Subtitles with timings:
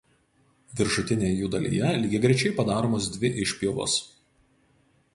[0.79, 4.03] Viršutinėje jų dalyje lygiagrečiai padaromos dvi išpjovos.